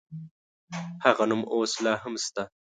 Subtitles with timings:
[1.05, 2.43] هغه نوم اوس لا هم شته.